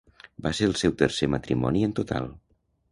[0.45, 2.31] Va ser el seu tercer matrimoni en total.